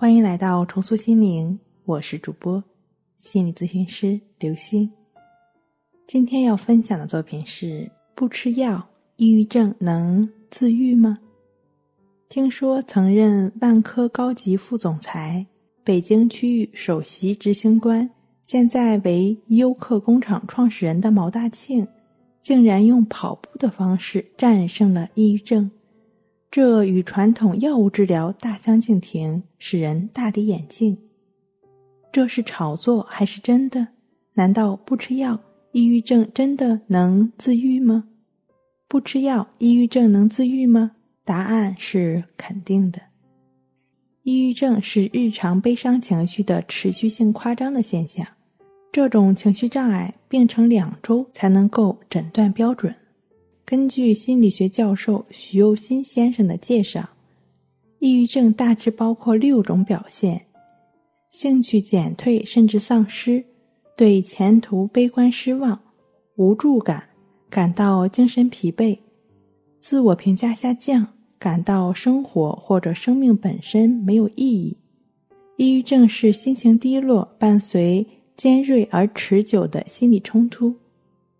[0.00, 2.62] 欢迎来到重塑心灵，我是主播。
[3.20, 4.88] 心理咨询师刘星，
[6.06, 11.18] 今天要分享的作品是：不吃药，抑郁症能自愈吗？
[12.28, 15.44] 听说曾任万科高级副总裁、
[15.82, 18.08] 北京区域首席执行官，
[18.44, 21.84] 现在为优客工厂创始人的毛大庆，
[22.40, 25.68] 竟然用跑步的方式战胜了抑郁症，
[26.50, 30.96] 这与传统药物治疗大相径庭，使人大跌眼镜。
[32.10, 33.86] 这是炒作还是真的？
[34.32, 35.38] 难道不吃药，
[35.72, 38.04] 抑郁症真的能自愈吗？
[38.88, 40.92] 不吃药，抑郁症能自愈吗？
[41.22, 42.98] 答案是肯定的。
[44.22, 48.26] 抑郁症是日常悲伤情绪的持续性夸张的现象，
[48.90, 52.94] 这种情绪障碍病程两周才能够诊断标准。
[53.70, 57.06] 根据心理学教授徐又新先生的介绍，
[57.98, 60.40] 抑郁症大致包括六种表现。
[61.32, 63.44] 兴趣减退甚至丧失，
[63.94, 65.78] 对前途悲观失望，
[66.36, 67.04] 无助感，
[67.50, 68.98] 感到精神疲惫，
[69.80, 71.06] 自我评价下降，
[71.38, 74.74] 感到生活或者生命本身没有意义。
[75.58, 80.74] 抑郁症是心情低落，伴随尖锐而持久的心理冲突。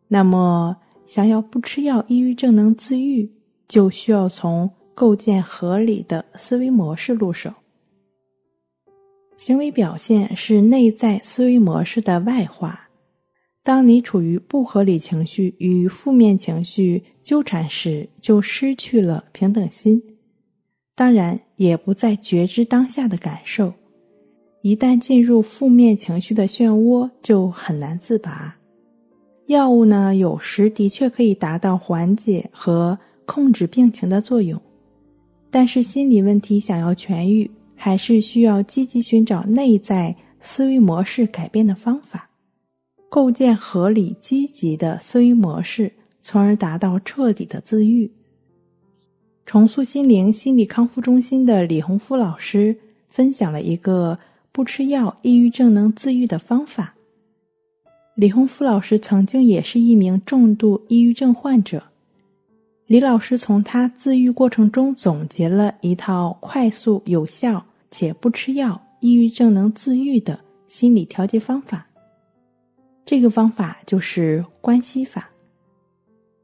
[0.09, 0.77] 那么，
[1.09, 3.29] 想要不吃药，抑郁症能自愈，
[3.67, 7.51] 就需要从构建合理的思维模式入手。
[9.39, 12.79] 行为表现是内在思维模式的外化。
[13.63, 20.03] 当你处于不合理情绪与负面情绪纠缠时，就失去了平等心，
[20.95, 23.73] 当然也不再觉知当下的感受。
[24.61, 28.58] 一旦进入负面情绪的漩涡，就很难自拔。
[29.49, 34.59] 药物呢，有时的确可以达到缓解和控制病情的作用，
[35.51, 37.51] 但是心理问题想要痊愈。
[37.81, 42.29] 还是需要积极寻找内在思维模式改变的方法，
[43.09, 48.11] 构建合理积极的思维模式，从而达到彻底的自愈。
[49.47, 52.77] 重塑心灵心理康复中心的李洪福老师
[53.09, 54.19] 分享了一个
[54.51, 56.93] 不吃药抑郁症能自愈的方法。
[58.19, 61.81] 李洪福老师曾经也是一名重度抑郁症患者。
[62.87, 70.37] 李老师从他自愈过程中总结了一套快速、有效且不吃药、抑郁症能自愈的
[70.67, 71.87] 心理调节方法。
[73.07, 75.31] 这个方法就是关系法。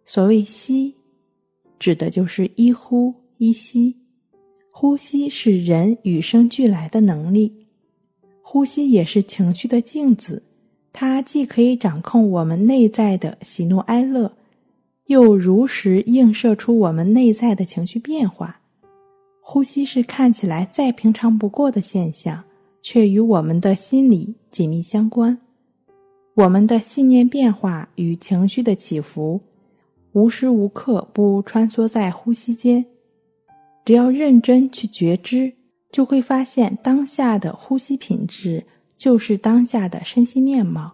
[0.05, 0.95] 所谓“吸”，
[1.81, 3.97] 指的就是一呼一吸。
[4.71, 7.53] 呼吸是人与生俱来的能力，
[8.43, 10.41] 呼吸也是情绪的镜子，
[10.95, 14.33] 它既可以掌控我们内在的喜怒哀乐。
[15.09, 18.59] 又如实映射出我们内在的情绪变化。
[19.41, 22.43] 呼吸是看起来再平常不过的现象，
[22.81, 25.37] 却与我们的心理紧密相关。
[26.33, 29.39] 我们的信念变化与情绪的起伏，
[30.13, 32.83] 无时无刻不穿梭在呼吸间。
[33.85, 35.53] 只要认真去觉知，
[35.93, 38.65] 就会发现当下的呼吸品质
[38.97, 40.93] 就是当下的身心面貌。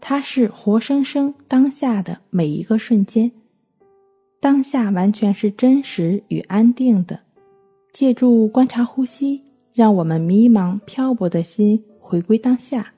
[0.00, 3.30] 它是活生生当下的每一个瞬间，
[4.40, 7.18] 当下完全是真实与安定的。
[7.92, 12.92] 借助观察呼吸，让我们迷茫漂泊的心回归当下，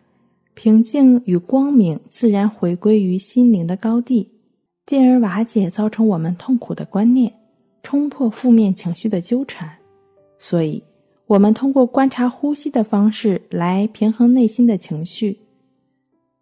[0.53, 4.31] 平静与光明自然回归于心灵的高地，
[4.85, 7.33] 进而瓦解造成我们痛苦的观念，
[7.83, 9.71] 冲破负面情绪的纠缠。
[10.39, 10.83] 所以，
[11.31, 15.39] 我们通过观察呼吸的方式来平衡内心的情绪。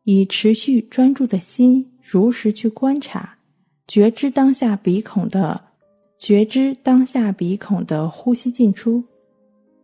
[0.05, 3.37] 以持续专注的心，如实去观察，
[3.87, 5.61] 觉知当下鼻孔的
[6.19, 9.05] 觉知当下鼻孔的呼吸进出。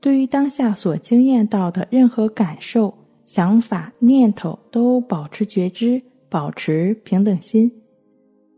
[0.00, 2.92] 对于当下所经验到的任何感受、
[3.26, 6.00] 想法、念头，都保持觉知，
[6.30, 7.70] 保持平等心，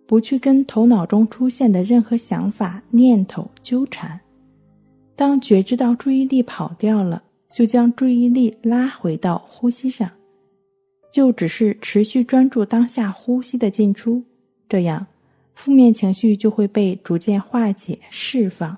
[0.06, 4.20] 不去跟头脑中出现的任何想法、念头纠缠。
[5.16, 10.08] 当觉知到注意力跑掉了，就将注意力拉回到呼吸上。
[11.10, 14.22] 就只是持续专注当下呼吸的进出，
[14.68, 15.06] 这样
[15.54, 18.76] 负面情绪就会被逐渐化解释放，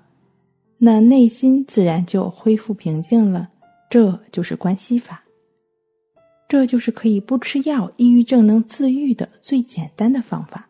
[0.77, 3.49] 那内心自然就恢复平静了，
[3.91, 5.21] 这就是关系法。
[6.49, 10.69] 这就是可以不吃药，抑郁症能自愈的最简单的方法。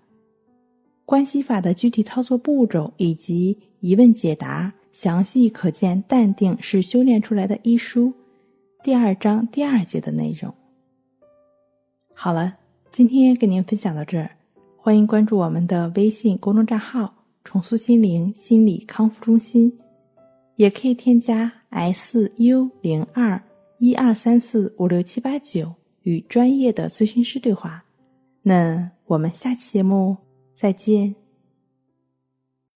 [1.04, 8.12] 关系法的具体操作步骤以及疑问解答，详细可见《淡定是修炼出来的》一书
[8.82, 10.52] 第二章第二节的内容。
[12.12, 12.52] 好了，
[12.90, 14.28] 今天跟您分享到这儿，
[14.76, 17.14] 欢迎关注我们的微信公众账号
[17.44, 19.72] “重塑心灵心理康复中心”，
[20.58, 23.40] 也可以添加 “s u 零二”。
[23.78, 25.72] 一二三四五六七八九，
[26.02, 27.80] 与专业的咨询师对话。
[28.42, 30.16] 那我们下期节目
[30.56, 31.14] 再见。